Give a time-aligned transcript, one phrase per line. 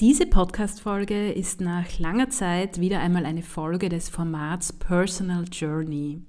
[0.00, 6.22] Diese Podcast-Folge ist nach langer Zeit wieder einmal eine Folge des Formats Personal Journey.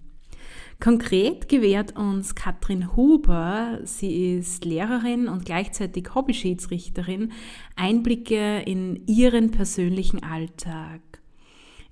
[0.81, 7.31] Konkret gewährt uns Katrin Huber, sie ist Lehrerin und gleichzeitig Hobbyschiedsrichterin,
[7.77, 10.99] Einblicke in ihren persönlichen Alltag.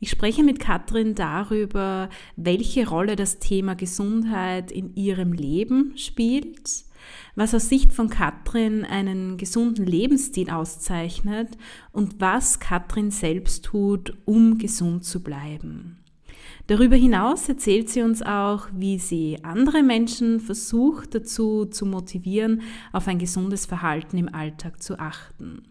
[0.02, 6.89] Ich spreche mit Katrin darüber, welche Rolle das Thema Gesundheit in ihrem Leben spielt
[7.36, 11.58] was aus Sicht von Katrin einen gesunden Lebensstil auszeichnet
[11.92, 16.00] und was Katrin selbst tut, um gesund zu bleiben.
[16.68, 23.08] Darüber hinaus erzählt sie uns auch, wie sie andere Menschen versucht dazu zu motivieren, auf
[23.08, 25.64] ein gesundes Verhalten im Alltag zu achten.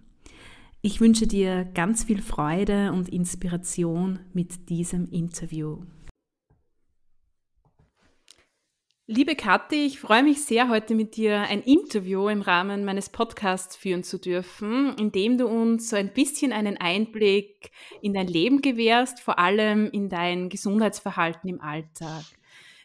[0.80, 5.78] Ich wünsche dir ganz viel Freude und Inspiration mit diesem Interview.
[9.10, 13.74] Liebe Kathi, ich freue mich sehr, heute mit dir ein Interview im Rahmen meines Podcasts
[13.74, 17.70] führen zu dürfen, in dem du uns so ein bisschen einen Einblick
[18.02, 22.22] in dein Leben gewährst, vor allem in dein Gesundheitsverhalten im Alltag.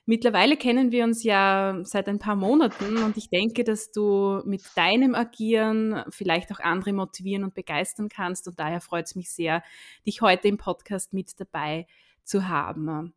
[0.05, 4.61] Mittlerweile kennen wir uns ja seit ein paar Monaten und ich denke, dass du mit
[4.75, 9.61] deinem Agieren vielleicht auch andere motivieren und begeistern kannst und daher freut es mich sehr,
[10.07, 11.85] dich heute im Podcast mit dabei
[12.23, 13.13] zu haben.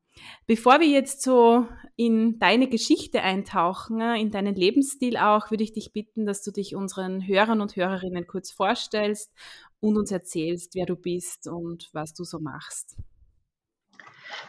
[0.46, 5.92] Bevor wir jetzt so in deine Geschichte eintauchen, in deinen Lebensstil auch, würde ich dich
[5.92, 9.32] bitten, dass du dich unseren Hörern und Hörerinnen kurz vorstellst
[9.80, 12.96] und uns erzählst, wer du bist und was du so machst.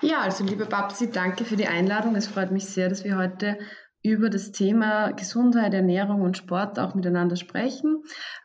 [0.01, 2.15] Ja, also liebe Babsi, danke für die Einladung.
[2.15, 3.57] Es freut mich sehr, dass wir heute
[4.03, 8.03] über das Thema Gesundheit, Ernährung und Sport auch miteinander sprechen.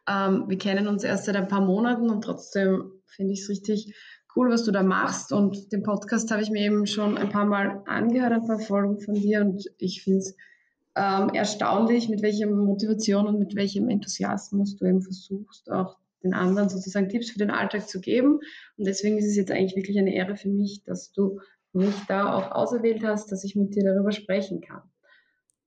[0.08, 3.94] Ähm, wir kennen uns erst seit ein paar Monaten und trotzdem finde ich es richtig
[4.36, 5.32] cool, was du da machst.
[5.32, 9.00] Und den Podcast habe ich mir eben schon ein paar Mal angehört, ein paar Folgen
[9.00, 9.40] von dir.
[9.42, 10.36] Und ich finde es
[10.96, 16.68] ähm, erstaunlich, mit welcher Motivation und mit welchem Enthusiasmus du eben versuchst, auch den anderen
[16.68, 18.40] sozusagen Tipps für den Alltag zu geben.
[18.76, 21.40] Und deswegen ist es jetzt eigentlich wirklich eine Ehre für mich, dass du
[21.72, 24.82] mich da auch auserwählt hast, dass ich mit dir darüber sprechen kann.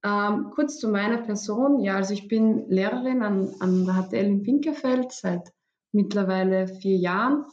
[0.03, 1.79] Ähm, kurz zu meiner Person.
[1.79, 5.51] Ja, also ich bin Lehrerin an, an der HTL in Pinkerfeld seit
[5.91, 7.45] mittlerweile vier Jahren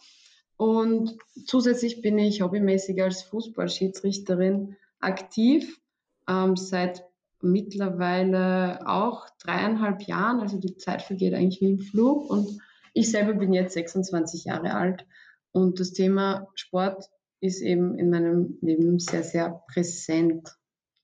[0.63, 5.81] und zusätzlich bin ich hobbymäßig als Fußballschiedsrichterin aktiv,
[6.29, 7.05] ähm, seit
[7.41, 10.39] mittlerweile auch dreieinhalb Jahren.
[10.39, 12.31] Also die Zeit vergeht eigentlich wie im Flug.
[12.31, 12.61] Und
[12.95, 15.05] ich selber bin jetzt 26 Jahre alt.
[15.51, 20.49] Und das Thema Sport ist eben in meinem Leben sehr, sehr präsent.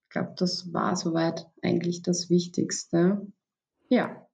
[0.05, 3.27] Ich glaube, das war soweit eigentlich das Wichtigste.
[3.89, 4.28] Ja.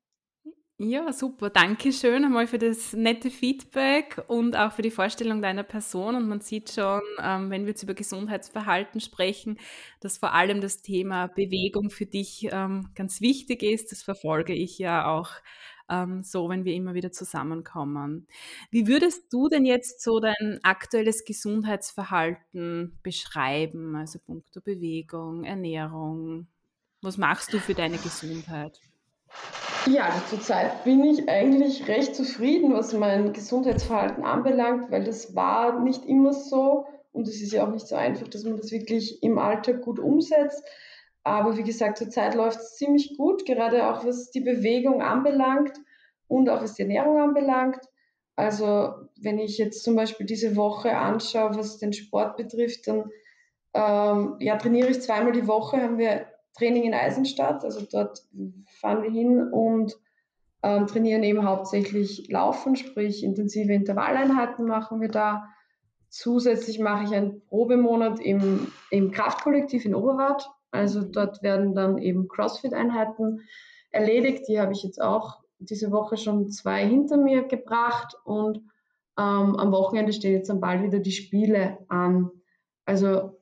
[0.81, 1.51] Ja, super.
[1.51, 6.17] Danke schön einmal für das nette Feedback und auch für die Vorstellung deiner Person.
[6.17, 9.61] Und man sieht schon, ähm, wenn wir jetzt über Gesundheitsverhalten sprechen,
[10.01, 13.93] dass vor allem das Thema Bewegung für dich ähm, ganz wichtig ist.
[13.93, 15.31] Das verfolge ich ja auch
[15.89, 18.27] ähm, so, wenn wir immer wieder zusammenkommen.
[18.73, 23.95] Wie würdest du denn jetzt so dein aktuelles Gesundheitsverhalten beschreiben?
[23.95, 26.49] Also punkto Bewegung, Ernährung.
[27.01, 28.81] Was machst du für deine Gesundheit?
[29.87, 35.81] Ja, also zurzeit bin ich eigentlich recht zufrieden, was mein Gesundheitsverhalten anbelangt, weil das war
[35.81, 39.23] nicht immer so und es ist ja auch nicht so einfach, dass man das wirklich
[39.23, 40.64] im Alltag gut umsetzt.
[41.23, 45.73] Aber wie gesagt, zurzeit läuft es ziemlich gut, gerade auch was die Bewegung anbelangt
[46.29, 47.81] und auch was die Ernährung anbelangt.
[48.37, 53.11] Also wenn ich jetzt zum Beispiel diese Woche anschaue, was den Sport betrifft, dann
[53.75, 56.26] ähm, ja, trainiere ich zweimal die Woche, haben wir
[56.56, 57.65] Training in Eisenstadt.
[57.65, 58.23] Also dort
[58.81, 59.95] fahren wir hin und
[60.62, 65.49] ähm, trainieren eben hauptsächlich Laufen, sprich intensive Intervalleinheiten machen wir da.
[66.09, 70.49] Zusätzlich mache ich einen Probemonat im, im Kraftkollektiv in Oberwart.
[70.71, 73.43] Also dort werden dann eben CrossFit-Einheiten
[73.91, 74.49] erledigt.
[74.49, 78.59] Die habe ich jetzt auch diese Woche schon zwei hinter mir gebracht und
[79.19, 82.31] ähm, am Wochenende stehen jetzt dann bald wieder die Spiele an.
[82.87, 83.39] Also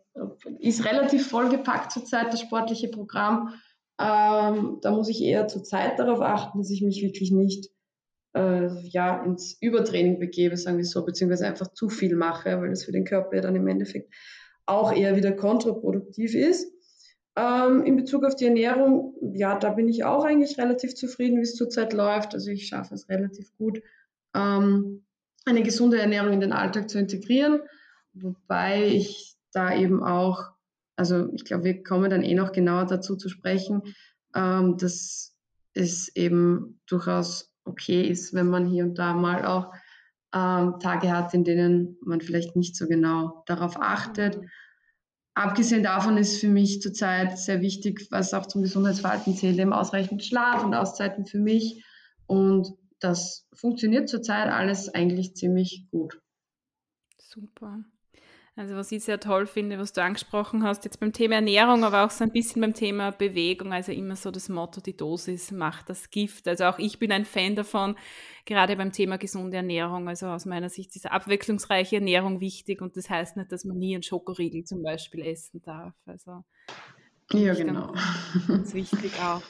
[0.58, 3.54] ist relativ vollgepackt zurzeit, das sportliche Programm.
[3.98, 7.70] Ähm, da muss ich eher zurzeit darauf achten, dass ich mich wirklich nicht
[8.34, 12.84] äh, ja, ins Übertraining begebe, sagen wir so, beziehungsweise einfach zu viel mache, weil das
[12.84, 14.12] für den Körper ja dann im Endeffekt
[14.66, 16.72] auch eher wieder kontraproduktiv ist.
[17.36, 21.42] Ähm, in Bezug auf die Ernährung, ja, da bin ich auch eigentlich relativ zufrieden, wie
[21.42, 22.34] es zurzeit läuft.
[22.34, 23.82] Also ich schaffe es relativ gut,
[24.34, 25.04] ähm,
[25.44, 27.60] eine gesunde Ernährung in den Alltag zu integrieren,
[28.12, 30.50] wobei ich da eben auch,
[30.96, 33.82] also ich glaube, wir kommen dann eh noch genauer dazu zu sprechen,
[34.34, 35.36] ähm, dass
[35.74, 39.72] es eben durchaus okay ist, wenn man hier und da mal auch
[40.34, 44.38] ähm, Tage hat, in denen man vielleicht nicht so genau darauf achtet.
[45.34, 50.24] Abgesehen davon ist für mich zurzeit sehr wichtig, was auch zum Gesundheitsverhalten zählt, eben ausreichend
[50.24, 51.84] Schlaf und Auszeiten für mich.
[52.26, 52.68] Und
[53.00, 56.20] das funktioniert zurzeit alles eigentlich ziemlich gut.
[57.18, 57.84] Super.
[58.54, 62.04] Also was ich sehr toll finde, was du angesprochen hast, jetzt beim Thema Ernährung, aber
[62.04, 65.88] auch so ein bisschen beim Thema Bewegung, also immer so das Motto, die Dosis macht
[65.88, 66.46] das Gift.
[66.46, 67.96] Also auch ich bin ein Fan davon,
[68.44, 70.06] gerade beim Thema gesunde Ernährung.
[70.06, 73.94] Also aus meiner Sicht ist abwechslungsreiche Ernährung wichtig und das heißt nicht, dass man nie
[73.94, 75.94] einen Schokoriegel zum Beispiel essen darf.
[76.04, 76.44] Also
[77.30, 77.94] ja, genau.
[78.48, 79.42] Ganz, wichtig auch.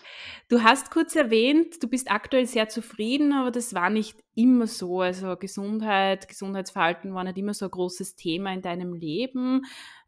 [0.49, 5.01] Du hast kurz erwähnt, du bist aktuell sehr zufrieden, aber das war nicht immer so.
[5.01, 9.63] Also Gesundheit, Gesundheitsverhalten war nicht immer so ein großes Thema in deinem Leben.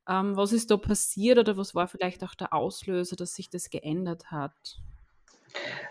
[0.09, 3.71] Ähm, was ist da passiert oder was war vielleicht auch der Auslöser, dass sich das
[3.71, 4.53] geändert hat?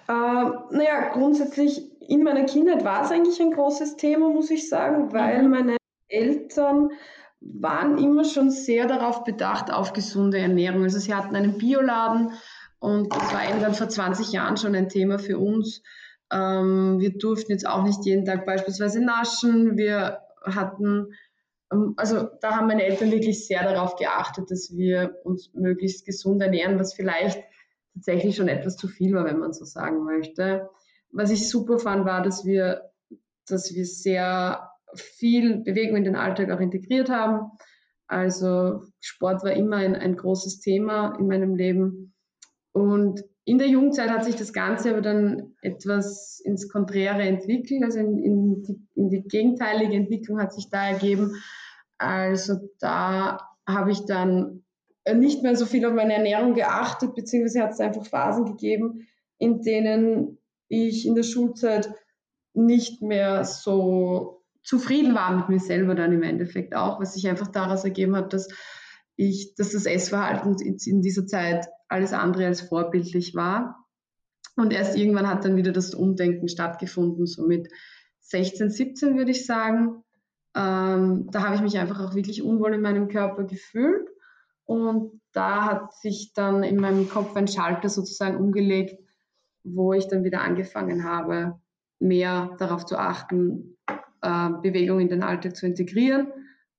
[0.08, 5.14] Äh, naja, grundsätzlich in meiner Kindheit war es eigentlich ein großes Thema, muss ich sagen,
[5.14, 5.50] weil mhm.
[5.50, 5.78] meine
[6.10, 6.92] Eltern
[7.46, 10.84] waren immer schon sehr darauf bedacht, auf gesunde Ernährung.
[10.84, 12.32] Also sie hatten einen Bioladen
[12.80, 15.82] und das war irgendwann vor 20 Jahren schon ein Thema für uns.
[16.32, 19.78] Ähm, wir durften jetzt auch nicht jeden Tag beispielsweise naschen.
[19.78, 21.14] Wir hatten,
[21.72, 26.42] ähm, also da haben meine Eltern wirklich sehr darauf geachtet, dass wir uns möglichst gesund
[26.42, 27.44] ernähren, was vielleicht
[27.94, 30.70] tatsächlich schon etwas zu viel war, wenn man so sagen möchte.
[31.12, 32.90] Was ich super fand, war, dass wir,
[33.46, 37.52] dass wir sehr viel Bewegung in den Alltag auch integriert haben.
[38.08, 42.14] Also Sport war immer ein, ein großes Thema in meinem Leben.
[42.72, 48.00] Und in der Jugendzeit hat sich das Ganze aber dann etwas ins Konträre entwickelt, also
[48.00, 51.36] in, in, die, in die gegenteilige Entwicklung hat sich da ergeben.
[51.98, 54.64] Also da habe ich dann
[55.12, 59.08] nicht mehr so viel auf meine Ernährung geachtet, beziehungsweise hat es einfach Phasen gegeben,
[59.38, 60.38] in denen
[60.70, 61.94] ich in der Schulzeit
[62.54, 67.48] nicht mehr so zufrieden war mit mir selber dann im Endeffekt auch, was sich einfach
[67.48, 68.48] daraus ergeben hat, dass
[69.16, 73.86] ich, dass das Essverhalten in dieser Zeit alles andere als vorbildlich war.
[74.56, 77.70] Und erst irgendwann hat dann wieder das Umdenken stattgefunden, so mit
[78.22, 80.04] 16, 17 würde ich sagen.
[80.56, 84.10] Ähm, da habe ich mich einfach auch wirklich unwohl in meinem Körper gefühlt.
[84.66, 89.00] Und da hat sich dann in meinem Kopf ein Schalter sozusagen umgelegt,
[89.64, 91.60] wo ich dann wieder angefangen habe,
[92.00, 93.78] mehr darauf zu achten,
[94.24, 96.28] äh, Bewegung in den Alltag zu integrieren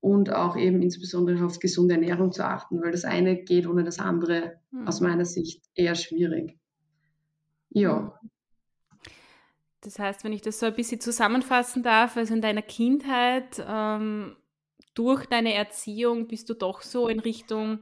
[0.00, 3.98] und auch eben insbesondere auf gesunde Ernährung zu achten, weil das eine geht ohne das
[3.98, 4.88] andere mhm.
[4.88, 6.58] aus meiner Sicht eher schwierig.
[7.70, 8.18] Ja.
[9.80, 14.36] Das heißt, wenn ich das so ein bisschen zusammenfassen darf, also in deiner Kindheit, ähm,
[14.94, 17.80] durch deine Erziehung bist du doch so in Richtung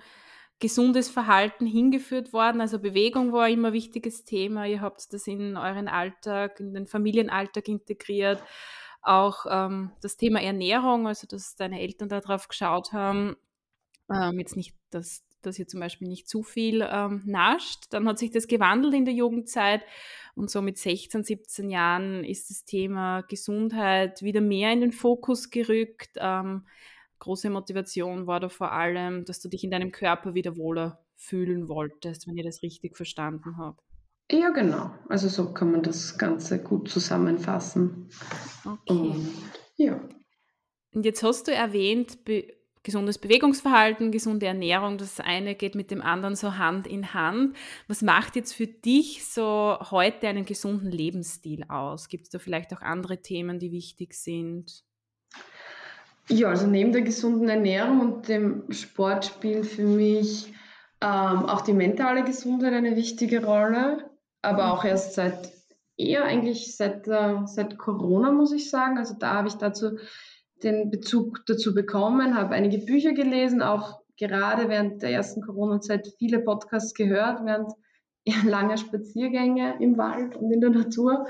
[0.58, 2.60] gesundes Verhalten hingeführt worden.
[2.60, 4.64] Also Bewegung war immer ein wichtiges Thema.
[4.64, 8.42] Ihr habt das in euren Alltag, in den Familienalltag integriert
[9.02, 13.36] auch ähm, das Thema Ernährung, also dass deine Eltern darauf geschaut haben,
[14.12, 17.86] ähm, jetzt nicht, dass, dass ihr zum Beispiel nicht zu viel ähm, nascht.
[17.90, 19.82] Dann hat sich das gewandelt in der Jugendzeit
[20.34, 25.50] und so mit 16, 17 Jahren ist das Thema Gesundheit wieder mehr in den Fokus
[25.50, 26.10] gerückt.
[26.16, 26.66] Ähm,
[27.18, 31.68] große Motivation war da vor allem, dass du dich in deinem Körper wieder wohler fühlen
[31.68, 33.91] wolltest, wenn ihr das richtig verstanden habt.
[34.32, 34.90] Ja, genau.
[35.08, 38.08] Also so kann man das Ganze gut zusammenfassen.
[38.64, 38.78] Okay.
[38.88, 39.28] Und,
[39.76, 40.00] ja.
[40.94, 46.02] Und jetzt hast du erwähnt, be gesundes Bewegungsverhalten, gesunde Ernährung, das eine geht mit dem
[46.02, 47.56] anderen so Hand in Hand.
[47.86, 52.08] Was macht jetzt für dich so heute einen gesunden Lebensstil aus?
[52.08, 54.82] Gibt es da vielleicht auch andere Themen, die wichtig sind?
[56.28, 60.52] Ja, also neben der gesunden Ernährung und dem Sport spielt für mich
[61.00, 64.10] ähm, auch die mentale Gesundheit eine wichtige Rolle
[64.42, 65.52] aber auch erst seit
[65.96, 68.98] eher eigentlich seit, äh, seit Corona, muss ich sagen.
[68.98, 69.98] Also da habe ich dazu
[70.62, 76.40] den Bezug dazu bekommen, habe einige Bücher gelesen, auch gerade während der ersten Corona-Zeit viele
[76.40, 77.72] Podcasts gehört, während
[78.46, 81.26] langer Spaziergänge im Wald und in der Natur.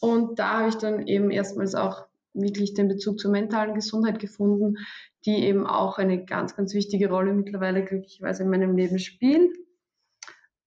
[0.00, 4.78] Und da habe ich dann eben erstmals auch wirklich den Bezug zur mentalen Gesundheit gefunden,
[5.24, 9.54] die eben auch eine ganz, ganz wichtige Rolle mittlerweile glücklicherweise in meinem Leben spielt.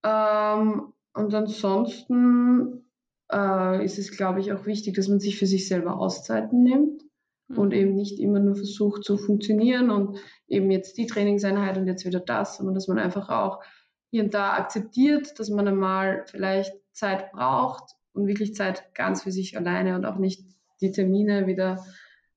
[0.03, 2.85] Ähm, und ansonsten
[3.31, 7.03] äh, ist es, glaube ich, auch wichtig, dass man sich für sich selber Auszeiten nimmt
[7.47, 7.57] mhm.
[7.57, 10.17] und eben nicht immer nur versucht zu funktionieren und
[10.47, 13.63] eben jetzt die Trainingseinheit und jetzt wieder das, sondern dass man einfach auch
[14.11, 19.31] hier und da akzeptiert, dass man einmal vielleicht Zeit braucht und wirklich Zeit ganz für
[19.31, 20.45] sich alleine und auch nicht
[20.81, 21.85] die Termine wieder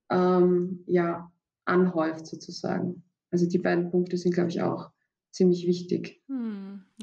[0.09, 1.33] ähm, ja,
[1.65, 3.03] anhäuft sozusagen.
[3.31, 4.91] Also die beiden Punkte sind, glaube ich, auch
[5.31, 6.23] ziemlich wichtig.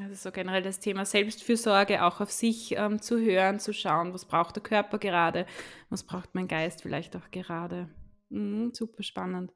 [0.01, 4.25] Also so generell das Thema Selbstfürsorge, auch auf sich ähm, zu hören, zu schauen, was
[4.25, 5.45] braucht der Körper gerade,
[5.89, 7.89] was braucht mein Geist vielleicht auch gerade.
[8.29, 9.51] Hm, super spannend.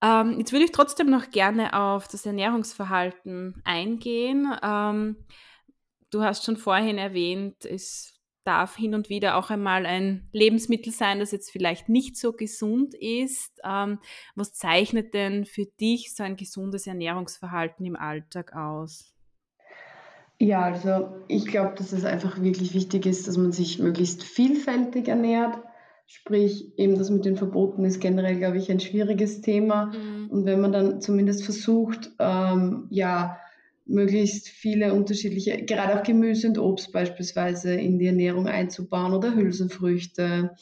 [0.00, 4.54] Ähm, jetzt würde ich trotzdem noch gerne auf das Ernährungsverhalten eingehen.
[4.62, 5.16] Ähm,
[6.10, 8.17] du hast schon vorhin erwähnt, es
[8.48, 12.94] darf hin und wieder auch einmal ein Lebensmittel sein, das jetzt vielleicht nicht so gesund
[12.94, 13.60] ist.
[13.62, 13.98] Ähm,
[14.34, 19.14] was zeichnet denn für dich so ein gesundes Ernährungsverhalten im Alltag aus?
[20.40, 25.08] Ja, also ich glaube, dass es einfach wirklich wichtig ist, dass man sich möglichst vielfältig
[25.08, 25.58] ernährt.
[26.06, 29.86] Sprich, eben das mit den Verboten ist generell, glaube ich, ein schwieriges Thema.
[29.86, 30.30] Mhm.
[30.30, 33.38] Und wenn man dann zumindest versucht, ähm, ja,
[33.88, 40.54] möglichst viele unterschiedliche, gerade auch Gemüse und Obst beispielsweise in die Ernährung einzubauen oder Hülsenfrüchte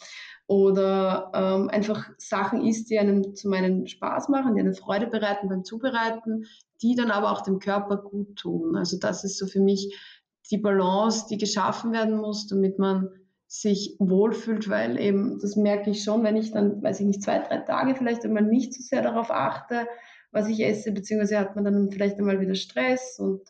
[0.46, 5.48] oder ähm, einfach Sachen isst, die einem zum einen Spaß machen, die eine Freude bereiten
[5.48, 6.46] beim Zubereiten,
[6.82, 8.76] die dann aber auch dem Körper gut tun.
[8.76, 9.94] Also das ist so für mich
[10.50, 13.08] die Balance, die geschaffen werden muss, damit man
[13.48, 17.40] sich wohlfühlt, weil eben, das merke ich schon, wenn ich dann, weiß ich nicht, zwei,
[17.40, 19.86] drei Tage vielleicht einmal nicht so sehr darauf achte,
[20.36, 23.40] was ich esse, beziehungsweise hat man dann vielleicht einmal wieder Stress und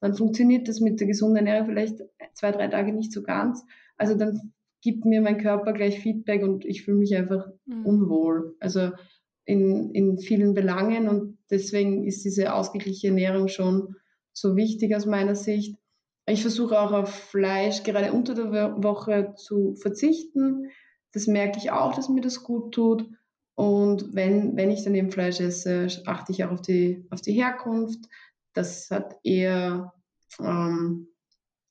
[0.00, 1.98] dann funktioniert das mit der gesunden Ernährung vielleicht
[2.32, 3.62] zwei, drei Tage nicht so ganz.
[3.98, 7.84] Also dann gibt mir mein Körper gleich Feedback und ich fühle mich einfach mhm.
[7.84, 8.56] unwohl.
[8.58, 8.92] Also
[9.44, 13.96] in, in vielen Belangen und deswegen ist diese ausgeglichene Ernährung schon
[14.32, 15.76] so wichtig aus meiner Sicht.
[16.26, 20.70] Ich versuche auch auf Fleisch gerade unter der Woche zu verzichten.
[21.12, 23.06] Das merke ich auch, dass mir das gut tut.
[23.60, 27.34] Und wenn, wenn ich dann eben Fleisch esse, achte ich auch auf die, auf die
[27.34, 28.06] Herkunft.
[28.54, 29.92] Das hat eher
[30.38, 31.08] ähm,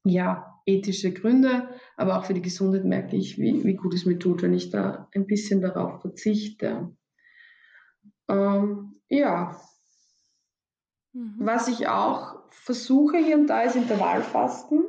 [0.04, 1.68] ja, ethische Gründe,
[1.98, 4.70] aber auch für die Gesundheit merke ich, wie, wie gut es mir tut, wenn ich
[4.70, 6.96] da ein bisschen darauf verzichte.
[8.28, 9.60] Ähm, ja.
[11.14, 11.38] Mhm.
[11.40, 14.86] Was ich auch versuche hier und da ist Intervallfasten,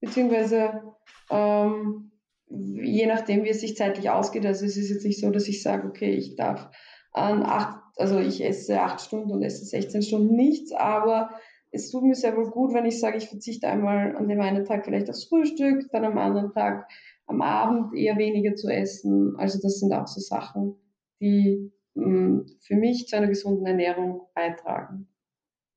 [0.00, 0.94] beziehungsweise
[1.28, 2.09] ähm,
[2.50, 4.44] je nachdem, wie es sich zeitlich ausgeht.
[4.44, 6.68] Also es ist jetzt nicht so, dass ich sage, okay, ich darf
[7.12, 11.30] an acht, also ich esse acht Stunden und esse 16 Stunden nichts, aber
[11.72, 14.64] es tut mir sehr wohl gut, wenn ich sage, ich verzichte einmal an dem einen
[14.64, 16.88] Tag vielleicht aufs Frühstück, dann am anderen Tag
[17.26, 19.36] am Abend eher weniger zu essen.
[19.36, 20.74] Also das sind auch so Sachen,
[21.20, 25.06] die mh, hm, für mich zu einer gesunden Ernährung beitragen.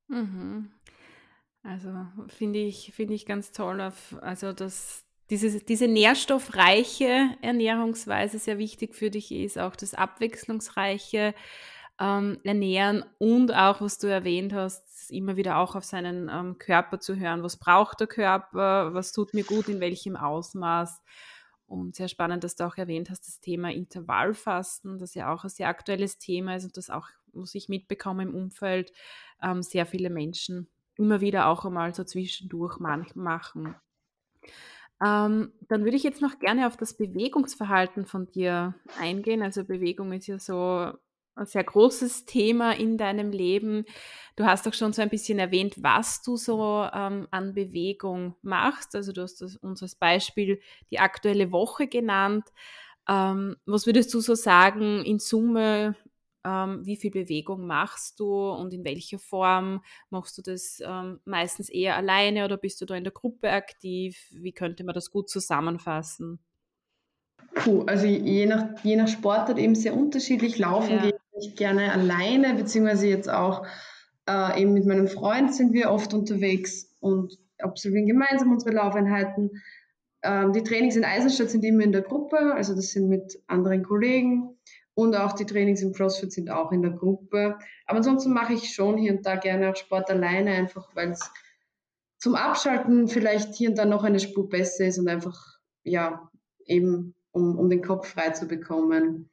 [0.08, 0.72] Mhm.
[1.62, 1.89] Also
[2.27, 8.96] finde ich, finde ich ganz toll, auf, also dass diese, diese nährstoffreiche Ernährungsweise sehr wichtig
[8.96, 11.34] für dich ist, auch das abwechslungsreiche
[12.00, 17.00] ähm, Ernähren und auch, was du erwähnt hast, immer wieder auch auf seinen ähm, Körper
[17.00, 17.44] zu hören.
[17.44, 18.94] Was braucht der Körper?
[18.94, 19.70] Was tut mir gut?
[19.70, 21.01] In welchem Ausmaß?
[21.65, 25.50] Und sehr spannend, dass du auch erwähnt hast, das Thema Intervallfasten, das ja auch ein
[25.50, 28.92] sehr aktuelles Thema ist und das auch, muss ich mitbekommen im Umfeld,
[29.42, 33.75] ähm, sehr viele Menschen immer wieder auch einmal so zwischendurch machen.
[35.01, 39.41] Ähm, dann würde ich jetzt noch gerne auf das Bewegungsverhalten von dir eingehen.
[39.41, 40.93] Also Bewegung ist ja so
[41.35, 43.85] ein sehr großes Thema in deinem Leben.
[44.35, 48.95] Du hast auch schon so ein bisschen erwähnt, was du so ähm, an Bewegung machst.
[48.95, 50.59] Also du hast uns als Beispiel
[50.91, 52.45] die aktuelle Woche genannt.
[53.09, 55.95] Ähm, was würdest du so sagen, in Summe
[56.45, 61.69] ähm, wie viel Bewegung machst du und in welcher Form machst du das ähm, meistens
[61.69, 64.17] eher alleine oder bist du da in der Gruppe aktiv?
[64.31, 66.39] Wie könnte man das gut zusammenfassen?
[67.55, 70.57] Puh, also je nach, je nach Sportart eben sehr unterschiedlich.
[70.57, 71.01] Laufen ja.
[71.01, 73.65] gehe ich gerne alleine, beziehungsweise jetzt auch
[74.27, 79.51] äh, eben mit meinem Freund sind wir oft unterwegs und absolvieren gemeinsam unsere Laufeinheiten.
[80.23, 83.83] Ähm, die Trainings in Eisenstadt sind immer in der Gruppe, also das sind mit anderen
[83.83, 84.52] Kollegen.
[84.95, 87.57] Und auch die Trainings im CrossFit sind auch in der Gruppe.
[87.85, 91.31] Aber ansonsten mache ich schon hier und da gerne auch Sport alleine, einfach weil es
[92.19, 96.29] zum Abschalten vielleicht hier und da noch eine Spur besser ist und einfach, ja,
[96.65, 99.29] eben um, um den Kopf frei zu bekommen.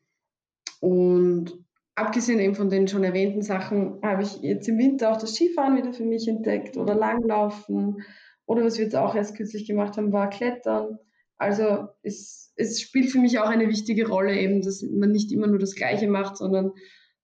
[0.80, 1.52] Und
[1.94, 5.76] abgesehen eben von den schon erwähnten Sachen habe ich jetzt im Winter auch das Skifahren
[5.76, 8.02] wieder für mich entdeckt oder Langlaufen.
[8.46, 10.98] Oder was wir jetzt auch erst kürzlich gemacht haben, war Klettern.
[11.36, 15.46] Also es, es spielt für mich auch eine wichtige Rolle eben, dass man nicht immer
[15.46, 16.72] nur das Gleiche macht, sondern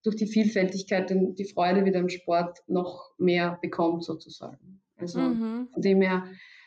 [0.03, 4.81] durch die Vielfältigkeit die Freude wieder im Sport noch mehr bekommt sozusagen.
[4.97, 5.69] Also mhm.
[5.73, 6.25] von dem her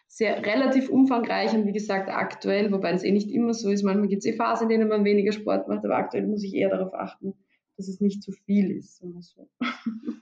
[0.08, 3.84] sehr relativ umfangreich und wie gesagt aktuell, wobei das eh nicht immer so ist.
[3.84, 6.54] Manchmal gibt es eh Phasen, in denen man weniger Sport macht, aber aktuell muss ich
[6.54, 7.34] eher darauf achten,
[7.78, 8.98] dass es nicht zu viel ist.
[8.98, 9.08] So.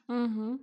[0.08, 0.60] Mhm.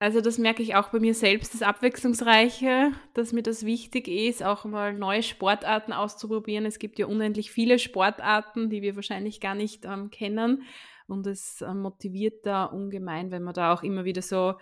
[0.00, 4.44] Also das merke ich auch bei mir selbst, das Abwechslungsreiche, dass mir das wichtig ist,
[4.44, 6.66] auch mal neue Sportarten auszuprobieren.
[6.66, 10.62] Es gibt ja unendlich viele Sportarten, die wir wahrscheinlich gar nicht ähm, kennen.
[11.08, 14.54] Und es äh, motiviert da ungemein, wenn man da auch immer wieder so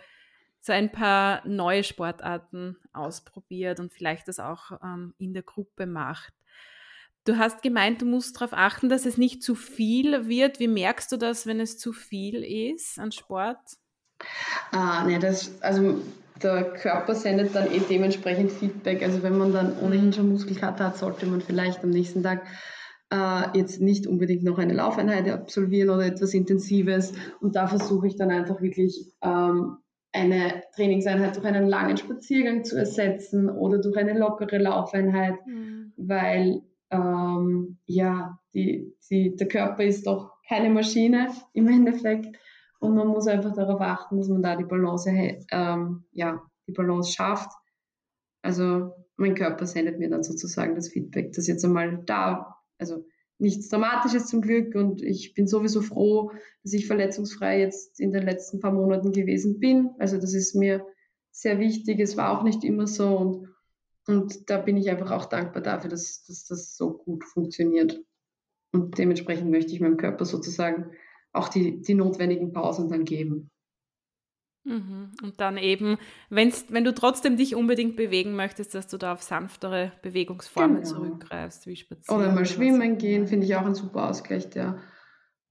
[0.67, 6.35] so ein paar neue Sportarten ausprobiert und vielleicht das auch ähm, in der Gruppe macht.
[7.25, 10.59] Du hast gemeint, du musst darauf achten, dass es nicht zu viel wird.
[10.59, 13.59] Wie merkst du das, wenn es zu viel ist an Sport?
[14.73, 16.01] Ah, nee, das, also
[16.43, 19.03] der Körper sendet dann eh dementsprechend Feedback.
[19.03, 22.47] Also wenn man dann ohnehin schon Muskelkater hat, sollte man vielleicht am nächsten Tag
[23.11, 27.13] äh, jetzt nicht unbedingt noch eine Laufeinheit absolvieren oder etwas Intensives.
[27.41, 29.79] Und da versuche ich dann einfach wirklich ähm,
[30.13, 35.93] eine Trainingseinheit durch einen langen Spaziergang zu ersetzen oder durch eine lockere Laufeinheit, mhm.
[35.97, 42.37] weil ähm, ja, die, die, der Körper ist doch keine Maschine im Endeffekt
[42.81, 45.11] und man muss einfach darauf achten, dass man da die Balance,
[45.51, 47.51] ähm, ja, die Balance schafft.
[48.43, 53.07] Also mein Körper sendet mir dann sozusagen das Feedback, dass jetzt einmal da, also
[53.39, 58.25] nichts Dramatisches zum Glück und ich bin sowieso froh, dass ich verletzungsfrei jetzt in den
[58.25, 59.91] letzten paar Monaten gewesen bin.
[59.99, 60.87] Also das ist mir
[61.31, 62.01] sehr wichtig.
[62.01, 63.49] Es war auch nicht immer so und,
[64.07, 68.01] und da bin ich einfach auch dankbar dafür, dass, dass das so gut funktioniert.
[68.73, 70.93] Und dementsprechend möchte ich meinem Körper sozusagen
[71.37, 73.51] auch die, die notwendigen Pausen dann geben.
[74.67, 75.13] Mhm.
[75.23, 75.97] Und dann eben,
[76.29, 80.89] wenn's, wenn du trotzdem dich unbedingt bewegen möchtest, dass du da auf sanftere Bewegungsformen genau.
[80.89, 82.21] zurückgreifst, wie Spazieren.
[82.21, 84.81] Oder mal schwimmen gehen, finde ich auch ein super Ausgleich, der,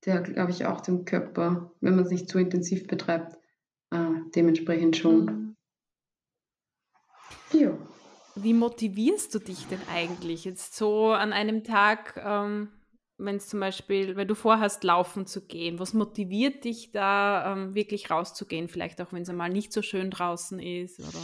[0.05, 3.37] der glaube ich, auch dem Körper, wenn man es nicht zu intensiv betreibt,
[3.91, 3.97] äh,
[4.35, 5.25] dementsprechend schon.
[5.25, 5.55] Mhm.
[7.53, 7.77] Ja.
[8.35, 12.21] Wie motivierst du dich denn eigentlich jetzt so an einem Tag?
[12.21, 12.67] Ähm,
[13.17, 17.75] wenn es zum Beispiel, wenn du vorhast, laufen zu gehen, was motiviert dich da ähm,
[17.75, 18.67] wirklich rauszugehen?
[18.67, 21.19] Vielleicht auch, wenn es einmal nicht so schön draußen ist oder?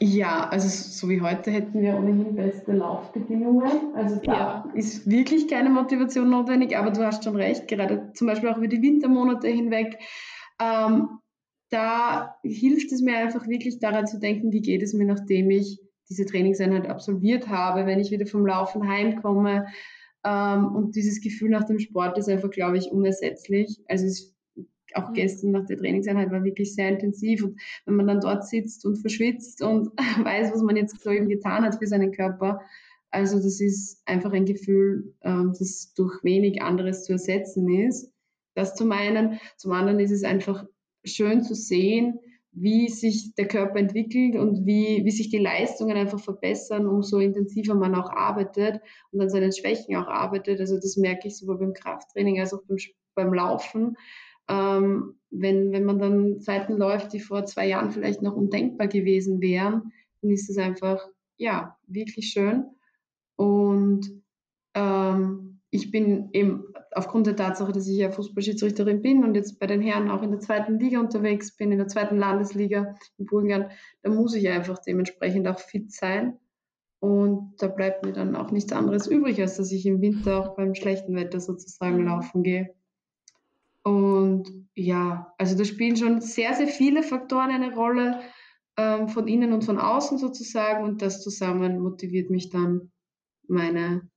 [0.00, 3.94] Ja, also so wie heute hätten wir ohnehin beste Laufbedingungen.
[3.94, 4.70] Also da ja.
[4.74, 8.68] ist wirklich keine Motivation notwendig, aber du hast schon recht, gerade zum Beispiel auch über
[8.68, 9.98] die Wintermonate hinweg.
[10.60, 11.08] Ähm,
[11.70, 15.80] da hilft es mir einfach wirklich daran zu denken, wie geht es mir, nachdem ich
[16.08, 19.66] diese Trainingseinheit absolviert habe, wenn ich wieder vom Laufen heimkomme,
[20.24, 23.80] und dieses Gefühl nach dem Sport ist einfach, glaube ich, unersetzlich.
[23.88, 24.34] Also es,
[24.94, 27.44] auch gestern nach der Trainingseinheit war wirklich sehr intensiv.
[27.44, 29.88] Und wenn man dann dort sitzt und verschwitzt und
[30.24, 32.60] weiß, was man jetzt so eben getan hat für seinen Körper,
[33.10, 38.10] also das ist einfach ein Gefühl, ähm, das durch wenig anderes zu ersetzen ist.
[38.54, 39.38] Das zum einen.
[39.56, 40.64] Zum anderen ist es einfach
[41.04, 42.18] schön zu sehen,
[42.54, 47.74] wie sich der Körper entwickelt und wie, wie sich die Leistungen einfach verbessern, umso intensiver
[47.74, 50.60] man auch arbeitet und an seinen Schwächen auch arbeitet.
[50.60, 52.78] Also das merke ich sowohl beim Krafttraining als auch beim,
[53.14, 53.96] beim Laufen.
[54.48, 59.40] Ähm, wenn, wenn man dann Zeiten läuft, die vor zwei Jahren vielleicht noch undenkbar gewesen
[59.40, 62.66] wären, dann ist es einfach, ja, wirklich schön.
[63.36, 64.22] Und
[64.74, 69.66] ähm, ich bin eben aufgrund der Tatsache, dass ich ja Fußballschiedsrichterin bin und jetzt bei
[69.66, 73.70] den Herren auch in der zweiten Liga unterwegs bin, in der zweiten Landesliga in Burgenland,
[74.02, 76.38] da muss ich einfach dementsprechend auch fit sein.
[77.00, 80.56] Und da bleibt mir dann auch nichts anderes übrig, als dass ich im Winter auch
[80.56, 82.06] beim schlechten Wetter sozusagen mhm.
[82.06, 82.74] laufen gehe.
[83.82, 88.20] Und ja, also da spielen schon sehr, sehr viele Faktoren eine Rolle,
[88.76, 90.84] ähm, von innen und von außen sozusagen.
[90.84, 92.90] Und das zusammen motiviert mich dann,
[93.46, 94.08] meine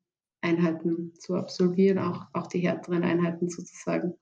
[0.41, 4.13] Einheiten zu absolvieren, auch, auch die härteren Einheiten sozusagen,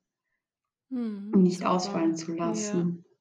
[0.89, 1.71] hm, nicht super.
[1.71, 3.03] ausfallen zu lassen.
[3.05, 3.15] Ja.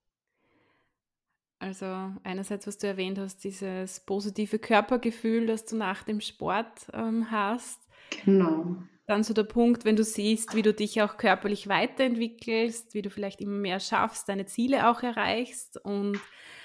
[1.58, 1.86] Also
[2.24, 7.80] einerseits, was du erwähnt hast, dieses positive Körpergefühl, das du nach dem Sport ähm, hast.
[8.24, 8.76] Genau.
[9.06, 13.10] Dann so der Punkt, wenn du siehst, wie du dich auch körperlich weiterentwickelst, wie du
[13.10, 15.82] vielleicht immer mehr schaffst, deine Ziele auch erreichst.
[15.82, 16.20] Und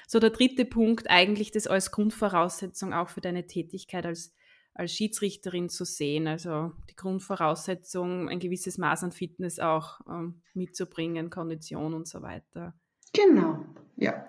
[0.08, 4.34] so der dritte Punkt, eigentlich das als Grundvoraussetzung auch für deine Tätigkeit als
[4.80, 6.28] als Schiedsrichterin zu sehen.
[6.28, 12.74] Also die Grundvoraussetzung, ein gewisses Maß an Fitness auch ähm, mitzubringen, Kondition und so weiter.
[13.14, 13.66] Genau,
[13.98, 14.26] ja.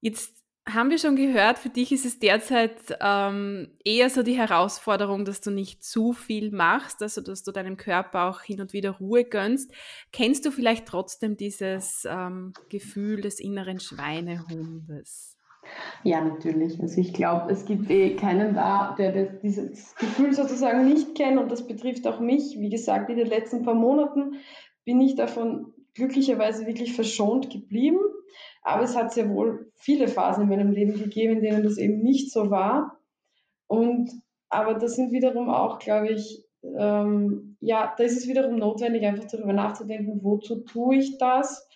[0.00, 5.24] Jetzt haben wir schon gehört, für dich ist es derzeit ähm, eher so die Herausforderung,
[5.24, 8.92] dass du nicht zu viel machst, also dass du deinem Körper auch hin und wieder
[8.92, 9.72] Ruhe gönnst.
[10.12, 15.37] Kennst du vielleicht trotzdem dieses ähm, Gefühl des inneren Schweinehundes?
[16.04, 16.80] Ja, natürlich.
[16.80, 21.38] Also ich glaube, es gibt eh keinen da, der das, dieses Gefühl sozusagen nicht kennt
[21.38, 22.56] und das betrifft auch mich.
[22.58, 24.36] Wie gesagt, in den letzten paar Monaten
[24.84, 27.98] bin ich davon glücklicherweise wirklich verschont geblieben.
[28.62, 32.00] Aber es hat sehr wohl viele Phasen in meinem Leben gegeben, in denen das eben
[32.02, 32.98] nicht so war.
[33.66, 34.10] Und
[34.50, 39.26] aber das sind wiederum auch, glaube ich, ähm, ja, da ist es wiederum notwendig, einfach
[39.30, 41.68] darüber nachzudenken, wozu tue ich das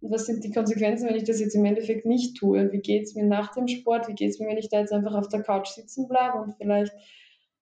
[0.00, 2.70] was sind die Konsequenzen, wenn ich das jetzt im Endeffekt nicht tue?
[2.72, 4.92] Wie geht es mir nach dem Sport, wie geht es mir, wenn ich da jetzt
[4.92, 6.92] einfach auf der Couch sitzen bleibe und vielleicht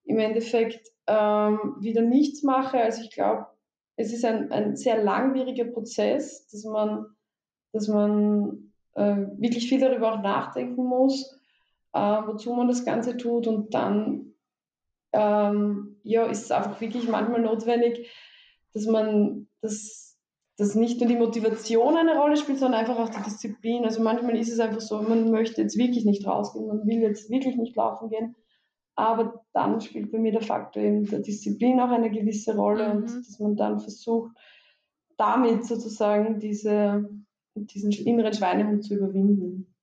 [0.05, 2.79] im Endeffekt ähm, wieder nichts mache.
[2.79, 3.47] Also ich glaube,
[3.97, 7.07] es ist ein, ein sehr langwieriger Prozess, dass man,
[7.73, 11.33] dass man äh, wirklich viel darüber auch nachdenken muss,
[11.93, 13.47] äh, wozu man das Ganze tut.
[13.47, 14.35] Und dann
[15.13, 18.11] ähm, ja, ist es einfach wirklich manchmal notwendig,
[18.75, 20.06] dass man das,
[20.59, 23.85] dass nicht nur die Motivation eine Rolle spielt, sondern einfach auch die Disziplin.
[23.85, 27.29] Also manchmal ist es einfach so, man möchte jetzt wirklich nicht rausgehen, man will jetzt
[27.31, 28.35] wirklich nicht laufen gehen.
[28.95, 33.03] Aber dann spielt bei mir der Faktor eben der Disziplin auch eine gewisse Rolle mhm.
[33.03, 34.33] und dass man dann versucht,
[35.19, 37.07] damit sozusagen diese,
[37.55, 39.75] diesen inneren Schweinehund zu überwinden.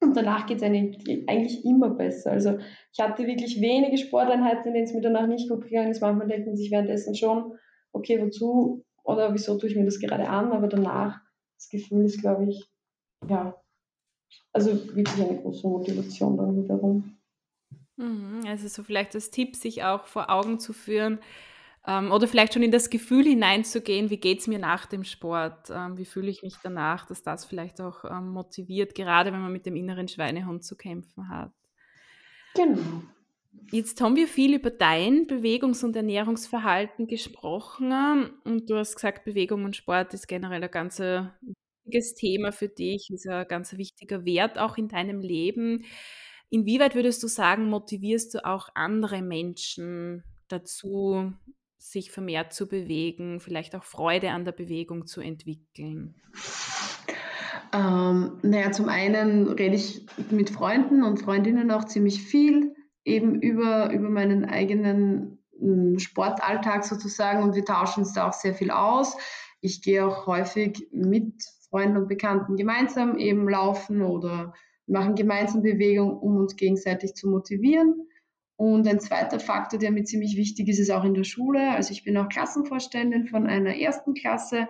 [0.00, 2.30] Und danach geht es eigentlich immer besser.
[2.30, 2.58] Also
[2.92, 6.00] ich hatte wirklich wenige Sporteinheiten, in denen es mir danach nicht gut gegangen ist.
[6.00, 7.52] Manchmal denkt man sich währenddessen schon,
[7.92, 10.52] okay, wozu oder wieso tue ich mir das gerade an?
[10.52, 11.18] Aber danach,
[11.56, 12.62] das Gefühl ist, glaube ich,
[13.26, 13.58] ja,
[14.52, 17.18] also wirklich eine große Motivation dann wiederum.
[17.96, 21.20] Mhm, also so vielleicht als Tipp, sich auch vor Augen zu führen,
[21.86, 25.70] ähm, oder vielleicht schon in das Gefühl hineinzugehen, wie geht es mir nach dem Sport,
[25.70, 29.52] ähm, wie fühle ich mich danach, dass das vielleicht auch ähm, motiviert, gerade wenn man
[29.52, 31.52] mit dem inneren Schweinehund zu kämpfen hat.
[32.54, 33.02] Genau.
[33.70, 39.64] Jetzt haben wir viel über dein Bewegungs- und Ernährungsverhalten gesprochen und du hast gesagt, Bewegung
[39.64, 44.58] und Sport ist generell ein ganz wichtiges Thema für dich, ist ein ganz wichtiger Wert
[44.58, 45.84] auch in deinem Leben.
[46.50, 51.32] Inwieweit würdest du sagen, motivierst du auch andere Menschen dazu,
[51.76, 56.14] sich vermehrt zu bewegen, vielleicht auch Freude an der Bewegung zu entwickeln?
[57.72, 62.74] Ähm, naja, zum einen rede ich mit Freunden und Freundinnen auch ziemlich viel,
[63.08, 68.54] eben über, über meinen eigenen hm, Sportalltag sozusagen und wir tauschen uns da auch sehr
[68.54, 69.16] viel aus.
[69.60, 74.54] Ich gehe auch häufig mit Freunden und Bekannten gemeinsam eben laufen oder
[74.86, 78.06] machen gemeinsam Bewegung, um uns gegenseitig zu motivieren.
[78.56, 81.70] Und ein zweiter Faktor, der mir ziemlich wichtig ist, ist auch in der Schule.
[81.72, 84.68] Also ich bin auch Klassenvorständin von einer ersten Klasse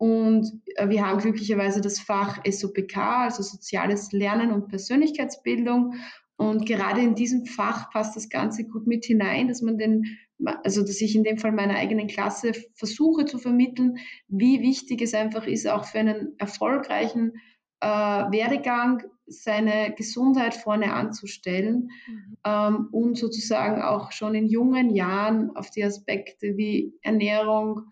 [0.00, 5.94] und äh, wir haben glücklicherweise das Fach SOPK, also Soziales Lernen und Persönlichkeitsbildung.
[6.40, 10.16] Und gerade in diesem Fach passt das Ganze gut mit hinein, dass man den,
[10.64, 15.12] also dass ich in dem Fall meiner eigenen Klasse versuche zu vermitteln, wie wichtig es
[15.12, 17.34] einfach ist, auch für einen erfolgreichen
[17.80, 22.36] äh, Werdegang seine Gesundheit vorne anzustellen mhm.
[22.44, 27.82] ähm, und sozusagen auch schon in jungen Jahren auf die Aspekte wie Ernährung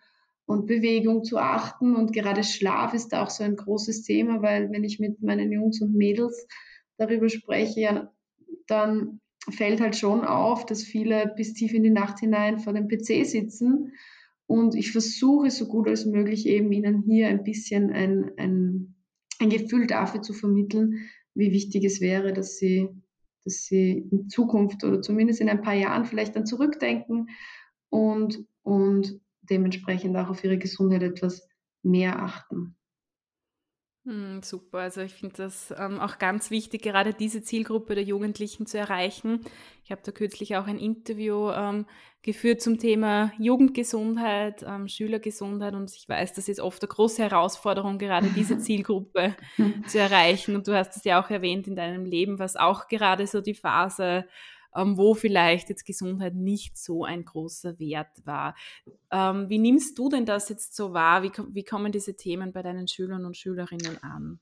[0.46, 1.94] und Bewegung zu achten.
[1.94, 5.52] Und gerade Schlaf ist da auch so ein großes Thema, weil wenn ich mit meinen
[5.52, 6.46] Jungs und Mädels
[6.96, 8.10] darüber spreche, ja,
[8.68, 12.86] dann fällt halt schon auf, dass viele bis tief in die Nacht hinein vor dem
[12.86, 13.92] PC sitzen.
[14.46, 18.94] Und ich versuche so gut als möglich eben ihnen hier ein bisschen ein, ein,
[19.40, 22.88] ein Gefühl dafür zu vermitteln, wie wichtig es wäre, dass sie,
[23.44, 27.28] dass sie in Zukunft oder zumindest in ein paar Jahren vielleicht dann zurückdenken
[27.90, 31.46] und, und dementsprechend auch auf ihre Gesundheit etwas
[31.82, 32.77] mehr achten.
[34.08, 38.64] Hm, super, also ich finde das ähm, auch ganz wichtig, gerade diese Zielgruppe der Jugendlichen
[38.64, 39.42] zu erreichen.
[39.84, 41.84] Ich habe da kürzlich auch ein Interview ähm,
[42.22, 47.98] geführt zum Thema Jugendgesundheit, ähm, Schülergesundheit und ich weiß, das ist oft eine große Herausforderung,
[47.98, 49.36] gerade diese Zielgruppe
[49.86, 50.56] zu erreichen.
[50.56, 53.52] Und du hast es ja auch erwähnt in deinem Leben, was auch gerade so die
[53.54, 54.24] Phase
[54.74, 58.54] wo vielleicht jetzt Gesundheit nicht so ein großer Wert war.
[59.10, 61.22] Ähm, wie nimmst du denn das jetzt so wahr?
[61.22, 64.40] Wie, wie kommen diese Themen bei deinen Schülern und Schülerinnen an?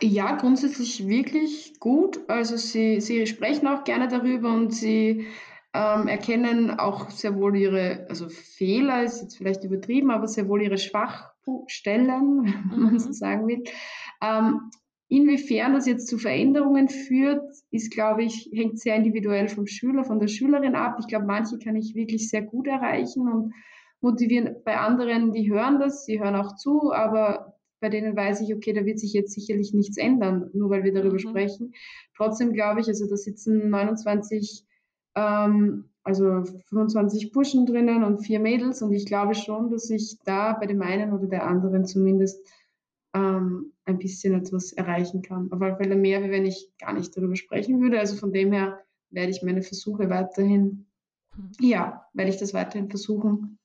[0.00, 2.20] Ja, grundsätzlich wirklich gut.
[2.28, 5.26] Also sie, sie sprechen auch gerne darüber und sie
[5.74, 10.62] ähm, erkennen auch sehr wohl ihre, also Fehler ist jetzt vielleicht übertrieben, aber sehr wohl
[10.62, 12.08] ihre Schwachstellen,
[12.70, 13.12] wenn man so mhm.
[13.12, 13.64] sagen will.
[14.22, 14.70] Ähm,
[15.08, 20.20] Inwiefern das jetzt zu Veränderungen führt, ist, glaube ich, hängt sehr individuell vom Schüler, von
[20.20, 20.98] der Schülerin ab.
[21.00, 23.54] Ich glaube, manche kann ich wirklich sehr gut erreichen und
[24.00, 24.56] motivieren.
[24.64, 28.72] Bei anderen, die hören das, sie hören auch zu, aber bei denen weiß ich, okay,
[28.72, 31.18] da wird sich jetzt sicherlich nichts ändern, nur weil wir darüber mhm.
[31.18, 31.74] sprechen.
[32.16, 34.64] Trotzdem glaube ich, also da sitzen 29,
[35.14, 40.54] ähm, also 25 Burschen drinnen und vier Mädels und ich glaube schon, dass ich da
[40.54, 42.44] bei dem einen oder der anderen zumindest
[43.14, 45.50] ähm, ein bisschen etwas erreichen kann.
[45.50, 47.98] Auf alle Fälle mehr, wie wenn ich gar nicht darüber sprechen würde.
[47.98, 50.86] Also von dem her werde ich meine Versuche weiterhin,
[51.34, 51.50] hm.
[51.60, 53.58] ja, werde ich das weiterhin versuchen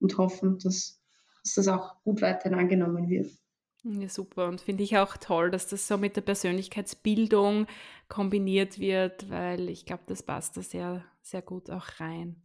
[0.00, 1.00] und hoffen, dass,
[1.44, 3.30] dass das auch gut weiterhin angenommen wird.
[3.84, 4.48] Ja, super.
[4.48, 7.66] Und finde ich auch toll, dass das so mit der Persönlichkeitsbildung
[8.08, 12.42] kombiniert wird, weil ich glaube, das passt da sehr, sehr gut auch rein.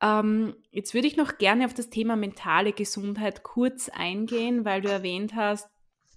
[0.00, 4.88] Ähm, jetzt würde ich noch gerne auf das Thema mentale Gesundheit kurz eingehen, weil du
[4.88, 5.68] erwähnt hast,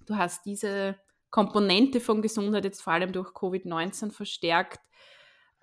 [0.06, 0.96] du hast diese
[1.30, 4.80] Komponente von Gesundheit jetzt vor allem durch Covid-19 verstärkt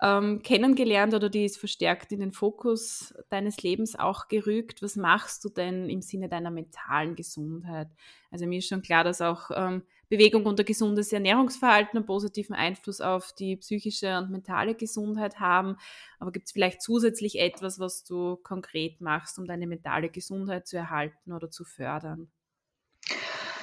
[0.02, 4.82] ähm, kennengelernt oder die ist verstärkt in den Fokus deines Lebens auch gerückt.
[4.82, 7.88] Was machst du denn im Sinne deiner mentalen Gesundheit?
[8.30, 12.54] Also mir ist schon klar, dass auch ähm, Bewegung und ein gesundes Ernährungsverhalten einen positiven
[12.54, 15.76] Einfluss auf die psychische und mentale Gesundheit haben.
[16.18, 20.78] Aber gibt es vielleicht zusätzlich etwas, was du konkret machst, um deine mentale Gesundheit zu
[20.78, 22.30] erhalten oder zu fördern?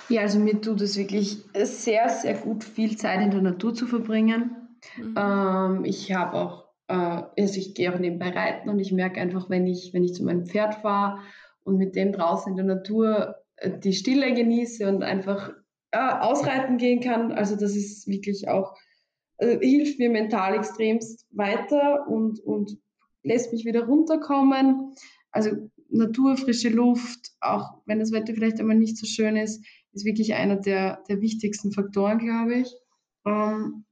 [0.10, 3.88] Ja, also mir tut es wirklich sehr, sehr gut, viel Zeit in der Natur zu
[3.88, 4.56] verbringen.
[4.98, 5.15] Mhm.
[5.17, 9.50] Ähm, ich habe auch, äh, also ich gehe auch nebenbei reiten und ich merke einfach,
[9.50, 11.20] wenn ich, wenn ich zu meinem Pferd fahre
[11.63, 15.52] und mit dem draußen in der Natur äh, die Stille genieße und einfach
[15.91, 18.78] äh, ausreiten gehen kann, also das ist wirklich auch,
[19.38, 22.78] äh, hilft mir mental extremst weiter und, und
[23.24, 24.93] lässt mich wieder runterkommen.
[25.32, 29.63] Also Natur, frische Luft, auch wenn das Wetter vielleicht einmal nicht so schön ist,
[29.98, 32.74] ist wirklich einer der, der wichtigsten Faktoren, glaube ich.
[33.26, 33.86] Ähm,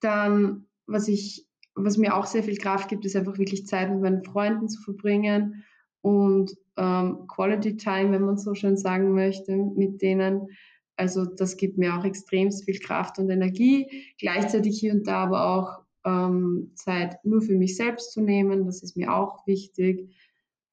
[0.00, 4.00] dann, was ich, was mir auch sehr viel Kraft gibt, ist einfach wirklich Zeit mit
[4.00, 5.64] meinen Freunden zu verbringen
[6.02, 10.48] und ähm, Quality Time, wenn man so schön sagen möchte, mit denen.
[10.96, 14.14] Also das gibt mir auch extrem viel Kraft und Energie.
[14.18, 18.64] Gleichzeitig hier und da aber auch ähm, Zeit nur für mich selbst zu nehmen.
[18.66, 20.14] Das ist mir auch wichtig.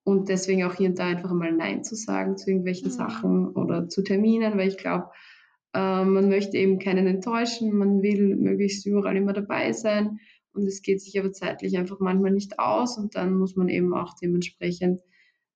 [0.04, 2.92] Und deswegen auch hier und da einfach mal Nein zu sagen zu irgendwelchen mhm.
[2.92, 5.10] Sachen oder zu Terminen, weil ich glaube,
[5.74, 10.20] ähm, man möchte eben keinen enttäuschen, man will möglichst überall immer dabei sein.
[10.54, 12.98] Und es geht sich aber zeitlich einfach manchmal nicht aus.
[12.98, 15.02] Und dann muss man eben auch dementsprechend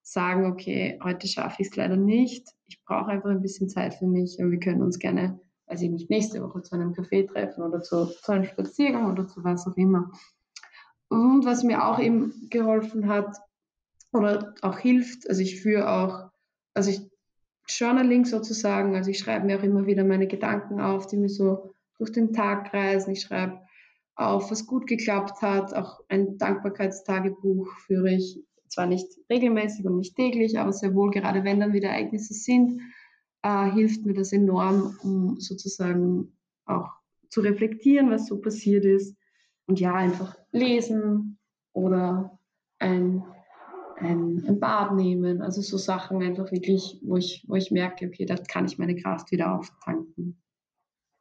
[0.02, 4.08] sagen, okay, heute schaffe ich es leider nicht, ich brauche einfach ein bisschen Zeit für
[4.08, 4.38] mich.
[4.40, 7.82] Und wir können uns gerne, weiß ich nicht, nächste Woche zu einem Café treffen oder
[7.82, 10.10] zu, zu einem Spaziergang oder zu was auch immer.
[11.10, 13.36] Und was mir auch eben geholfen hat
[14.18, 16.30] oder auch hilft, also ich führe auch,
[16.74, 17.02] also ich
[17.68, 18.96] Journaling sozusagen.
[18.96, 22.34] Also ich schreibe mir auch immer wieder meine Gedanken auf, die mir so durch den
[22.34, 23.12] Tag reisen.
[23.12, 23.60] Ich schreibe
[24.16, 25.74] auf, was gut geklappt hat.
[25.74, 31.44] Auch ein Dankbarkeitstagebuch führe ich zwar nicht regelmäßig und nicht täglich, aber sehr wohl, gerade
[31.44, 32.82] wenn dann wieder Ereignisse sind,
[33.44, 36.34] äh, hilft mir das enorm, um sozusagen
[36.66, 36.90] auch
[37.30, 39.16] zu reflektieren, was so passiert ist.
[39.68, 41.38] Und ja, einfach lesen
[41.74, 42.38] oder
[42.80, 43.24] ein
[44.00, 48.26] ein, ein Bad nehmen, also so Sachen einfach wirklich, wo ich, wo ich merke, okay,
[48.26, 50.42] da kann ich meine Kraft wieder auftanken.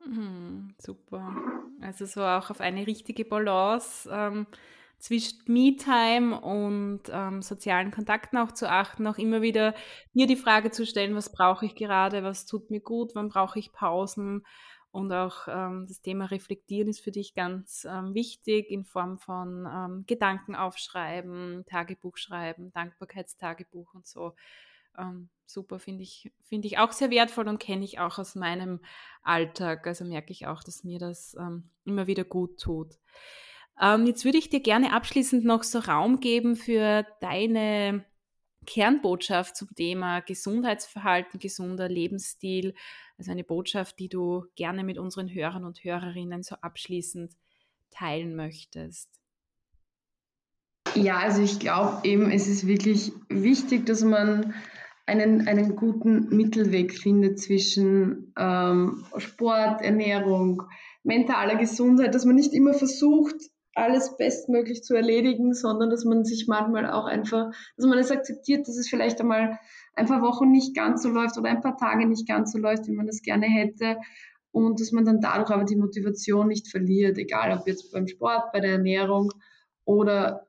[0.05, 1.35] Mhm, super.
[1.81, 4.47] Also so auch auf eine richtige Balance ähm,
[4.99, 9.75] zwischen Me-Time und ähm, sozialen Kontakten auch zu achten, auch immer wieder
[10.13, 13.59] mir die Frage zu stellen, was brauche ich gerade, was tut mir gut, wann brauche
[13.59, 14.45] ich Pausen
[14.97, 19.69] und auch ähm, das Thema Reflektieren ist für dich ganz ähm, wichtig in Form von
[19.71, 24.33] ähm, Gedanken aufschreiben, Tagebuch schreiben, Dankbarkeitstagebuch und so.
[24.97, 28.81] Ähm, super, finde ich, finde ich auch sehr wertvoll und kenne ich auch aus meinem
[29.23, 29.87] Alltag.
[29.87, 32.95] Also merke ich auch, dass mir das ähm, immer wieder gut tut.
[33.79, 38.07] Ähm, jetzt würde ich dir gerne abschließend noch so Raum geben für deine
[38.67, 42.75] Kernbotschaft zum Thema Gesundheitsverhalten, gesunder Lebensstil
[43.19, 47.33] also eine Botschaft, die du gerne mit unseren Hörern und Hörerinnen so abschließend
[47.91, 49.09] teilen möchtest.
[50.95, 54.55] Ja, also ich glaube eben, es ist wirklich wichtig, dass man
[55.07, 60.63] einen, einen guten Mittelweg findet zwischen ähm, Sport, Ernährung,
[61.03, 63.37] mentaler Gesundheit, dass man nicht immer versucht,
[63.77, 68.67] alles bestmöglich zu erledigen, sondern dass man sich manchmal auch einfach, dass man es akzeptiert,
[68.67, 69.59] dass es vielleicht einmal
[69.95, 72.87] ein paar Wochen nicht ganz so läuft oder ein paar Tage nicht ganz so läuft,
[72.87, 73.99] wie man das gerne hätte.
[74.51, 78.53] Und dass man dann dadurch aber die Motivation nicht verliert, egal ob jetzt beim Sport,
[78.53, 79.33] bei der Ernährung
[79.85, 80.47] oder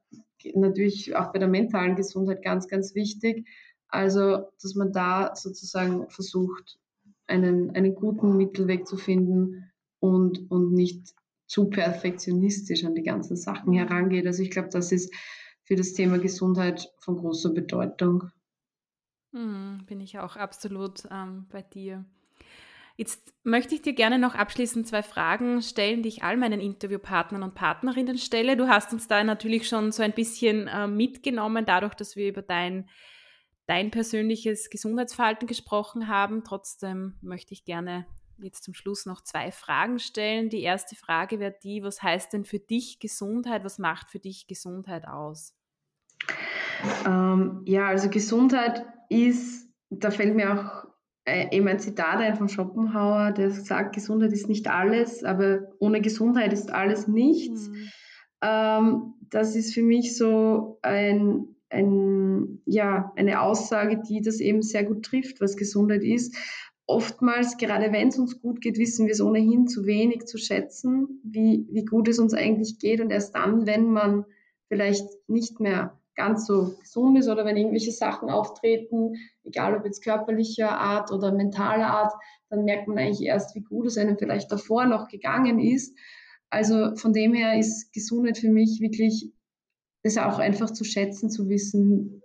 [0.53, 3.45] natürlich auch bei der mentalen Gesundheit ganz, ganz wichtig.
[3.89, 6.79] Also, dass man da sozusagen versucht,
[7.27, 11.13] einen, einen guten Mittelweg zu finden und, und nicht
[11.47, 14.27] zu perfektionistisch an die ganzen Sachen herangeht.
[14.27, 15.13] Also ich glaube, das ist
[15.63, 18.29] für das Thema Gesundheit von großer Bedeutung.
[19.33, 22.05] Hm, bin ich auch absolut ähm, bei dir.
[22.95, 27.43] Jetzt möchte ich dir gerne noch abschließend zwei Fragen stellen, die ich all meinen Interviewpartnern
[27.43, 28.57] und Partnerinnen stelle.
[28.57, 32.41] Du hast uns da natürlich schon so ein bisschen äh, mitgenommen, dadurch, dass wir über
[32.41, 32.89] dein
[33.67, 36.43] dein persönliches Gesundheitsverhalten gesprochen haben.
[36.43, 38.07] Trotzdem möchte ich gerne
[38.39, 40.49] jetzt zum Schluss noch zwei Fragen stellen.
[40.49, 43.63] Die erste Frage wäre die, was heißt denn für dich Gesundheit?
[43.63, 45.53] Was macht für dich Gesundheit aus?
[47.05, 50.87] Ähm, ja, also Gesundheit ist, da fällt mir auch
[51.25, 56.01] äh, eben ein Zitat ein von Schopenhauer, der sagt, Gesundheit ist nicht alles, aber ohne
[56.01, 57.69] Gesundheit ist alles nichts.
[57.69, 57.89] Mhm.
[58.41, 64.83] Ähm, das ist für mich so ein, ein, ja, eine Aussage, die das eben sehr
[64.83, 66.35] gut trifft, was Gesundheit ist.
[66.89, 71.19] Oftmals, gerade wenn es uns gut geht, wissen wir es ohnehin zu wenig zu schätzen,
[71.23, 73.01] wie, wie gut es uns eigentlich geht.
[73.01, 74.25] Und erst dann, wenn man
[74.69, 80.03] vielleicht nicht mehr ganz so gesund ist oder wenn irgendwelche Sachen auftreten, egal ob jetzt
[80.03, 82.13] körperlicher Art oder mentaler Art,
[82.49, 85.93] dann merkt man eigentlich erst, wie gut es einem vielleicht davor noch gegangen ist.
[86.49, 89.31] Also von dem her ist Gesundheit für mich wirklich,
[90.03, 92.21] das auch einfach zu schätzen, zu wissen,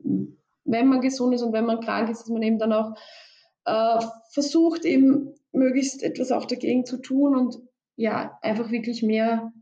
[0.64, 2.94] wenn man gesund ist und wenn man krank ist, dass man eben dann auch
[3.64, 7.59] äh, versucht, eben möglichst etwas auch dagegen zu tun und
[7.96, 9.53] ja, einfach wirklich mehr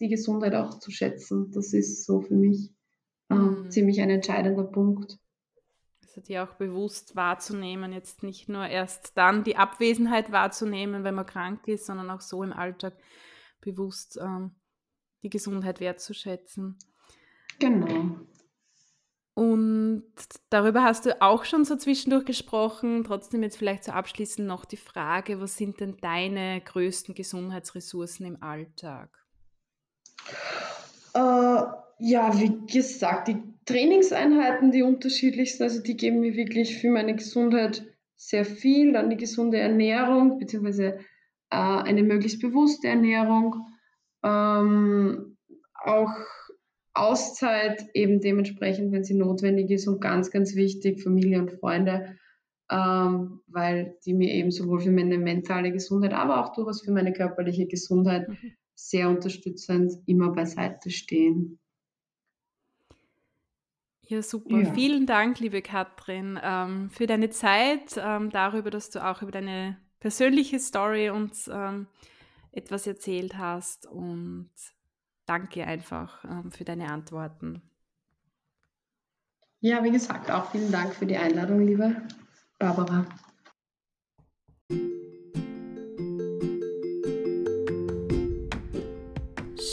[0.00, 1.50] die Gesundheit auch zu schätzen.
[1.52, 2.70] Das ist so für mich
[3.30, 3.70] äh, mhm.
[3.70, 5.18] ziemlich ein entscheidender Punkt.
[6.02, 11.26] Also die auch bewusst wahrzunehmen, jetzt nicht nur erst dann die Abwesenheit wahrzunehmen, wenn man
[11.26, 12.94] krank ist, sondern auch so im Alltag
[13.60, 14.56] bewusst ähm,
[15.22, 16.78] die Gesundheit wertzuschätzen.
[17.58, 18.20] Genau.
[19.34, 20.04] Und
[20.50, 23.04] darüber hast du auch schon so zwischendurch gesprochen.
[23.04, 28.42] Trotzdem jetzt vielleicht so abschließend noch die Frage, was sind denn deine größten Gesundheitsressourcen im
[28.42, 29.08] Alltag?
[31.14, 31.62] Äh,
[31.98, 37.84] ja, wie gesagt, die Trainingseinheiten, die unterschiedlichsten, also die geben mir wirklich für meine Gesundheit
[38.16, 38.92] sehr viel.
[38.92, 40.98] Dann die gesunde Ernährung, beziehungsweise
[41.50, 43.66] äh, eine möglichst bewusste Ernährung.
[44.22, 45.36] Ähm,
[45.82, 46.12] auch
[46.92, 52.16] Auszeit eben dementsprechend, wenn sie notwendig ist und ganz, ganz wichtig, Familie und Freunde,
[52.70, 57.12] ähm, weil die mir eben sowohl für meine mentale Gesundheit, aber auch durchaus für meine
[57.12, 58.52] körperliche Gesundheit mhm.
[58.74, 61.58] sehr unterstützend immer beiseite stehen.
[64.10, 64.58] Ja, super.
[64.58, 64.74] Ja.
[64.74, 69.78] Vielen Dank, liebe Katrin, ähm, für deine Zeit, ähm, darüber, dass du auch über deine
[70.00, 71.86] persönliche Story uns ähm,
[72.50, 74.50] etwas erzählt hast und
[75.30, 77.62] danke einfach ähm, für deine Antworten.
[79.60, 82.02] Ja, wie gesagt, auch vielen Dank für die Einladung, liebe
[82.58, 83.06] Barbara.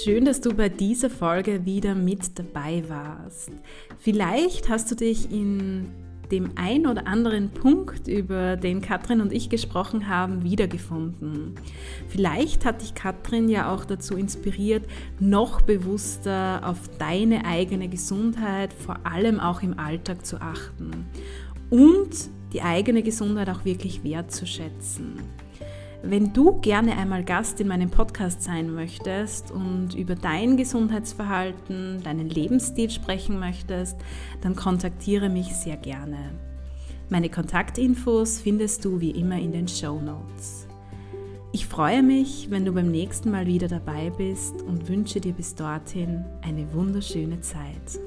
[0.04, 3.52] Schön, dass du bei dieser Folge wieder mit dabei warst.
[3.98, 5.92] Vielleicht hast du dich in
[6.32, 11.56] dem ein oder anderen Punkt, über den Katrin und ich gesprochen haben, wiedergefunden.
[12.08, 14.86] Vielleicht hat dich Katrin ja auch dazu inspiriert,
[15.20, 21.06] noch bewusster auf deine eigene Gesundheit, vor allem auch im Alltag zu achten
[21.70, 25.16] und die eigene Gesundheit auch wirklich wertzuschätzen.
[26.04, 32.30] Wenn du gerne einmal Gast in meinem Podcast sein möchtest und über dein Gesundheitsverhalten, deinen
[32.30, 33.98] Lebensstil sprechen möchtest,
[34.42, 36.18] dann kontaktiere mich sehr gerne.
[37.10, 40.68] Meine Kontaktinfos findest du wie immer in den Show Notes.
[41.52, 45.56] Ich freue mich, wenn du beim nächsten Mal wieder dabei bist und wünsche dir bis
[45.56, 48.00] dorthin eine wunderschöne Zeit.